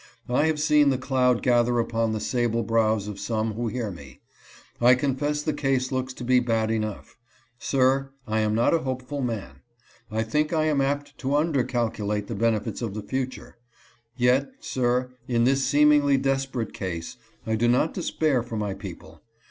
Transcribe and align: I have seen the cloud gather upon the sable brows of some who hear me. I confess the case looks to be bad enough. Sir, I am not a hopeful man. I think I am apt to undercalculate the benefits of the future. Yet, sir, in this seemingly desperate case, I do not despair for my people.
I 0.29 0.47
have 0.47 0.59
seen 0.59 0.89
the 0.89 0.97
cloud 0.97 1.43
gather 1.43 1.77
upon 1.77 2.11
the 2.11 2.19
sable 2.19 2.63
brows 2.63 3.07
of 3.07 3.19
some 3.19 3.53
who 3.53 3.67
hear 3.67 3.91
me. 3.91 4.19
I 4.81 4.95
confess 4.95 5.43
the 5.43 5.53
case 5.53 5.91
looks 5.91 6.11
to 6.15 6.23
be 6.23 6.39
bad 6.39 6.71
enough. 6.71 7.19
Sir, 7.59 8.09
I 8.25 8.39
am 8.39 8.55
not 8.55 8.73
a 8.73 8.79
hopeful 8.79 9.21
man. 9.21 9.61
I 10.09 10.23
think 10.23 10.53
I 10.53 10.65
am 10.65 10.81
apt 10.81 11.15
to 11.19 11.35
undercalculate 11.35 12.25
the 12.25 12.33
benefits 12.33 12.81
of 12.81 12.95
the 12.95 13.03
future. 13.03 13.57
Yet, 14.17 14.49
sir, 14.59 15.11
in 15.27 15.43
this 15.43 15.63
seemingly 15.65 16.17
desperate 16.17 16.73
case, 16.73 17.17
I 17.45 17.53
do 17.55 17.67
not 17.67 17.93
despair 17.93 18.41
for 18.41 18.55
my 18.57 18.73
people. 18.73 19.21